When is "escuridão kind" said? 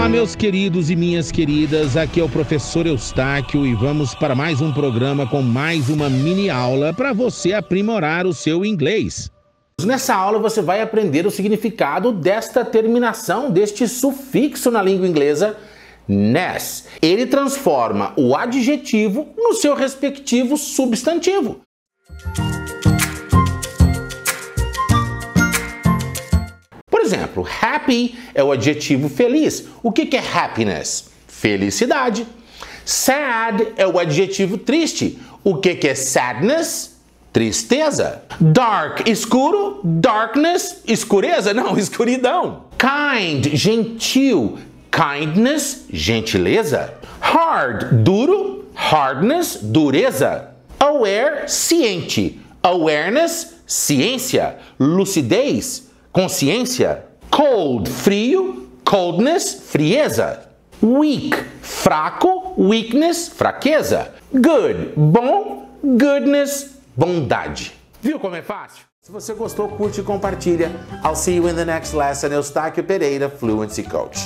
41.78-43.54